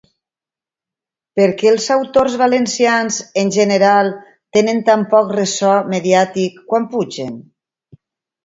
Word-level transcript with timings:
Per 1.39 1.45
què 1.59 1.67
els 1.71 1.89
autors 1.95 2.37
valencians, 2.43 3.19
en 3.43 3.53
general, 3.57 4.11
tenen 4.59 4.83
tan 4.89 5.07
poc 5.15 5.31
ressò 5.39 5.77
mediàtic 5.95 6.61
quan 6.73 6.93
‘pugen’? 6.97 7.41